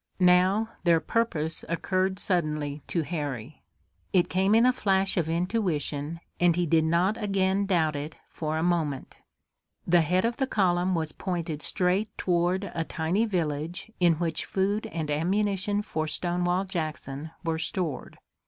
Now 0.19 0.69
their 0.83 0.99
purpose 0.99 1.63
occurred 1.69 2.17
suddenly 2.17 2.81
to 2.87 3.03
Harry. 3.03 3.61
It 4.13 4.31
came 4.31 4.55
in 4.55 4.65
a 4.65 4.73
flash 4.73 5.15
of 5.15 5.29
intuition, 5.29 6.21
and 6.39 6.55
he 6.55 6.65
did 6.65 6.85
not 6.85 7.21
again 7.21 7.67
doubt 7.67 7.95
it 7.95 8.17
for 8.31 8.57
a 8.57 8.63
moment. 8.63 9.17
The 9.85 10.01
head 10.01 10.25
of 10.25 10.37
the 10.37 10.47
column 10.47 10.95
was 10.95 11.11
pointed 11.11 11.61
straight 11.61 12.09
toward 12.17 12.71
a 12.73 12.83
tiny 12.83 13.25
village 13.27 13.91
in 13.99 14.13
which 14.15 14.45
food 14.45 14.87
and 14.87 15.11
ammunition 15.11 15.83
for 15.83 16.07
Stonewall 16.07 16.65
Jackson 16.65 17.29
were 17.45 17.59
stored. 17.59 18.17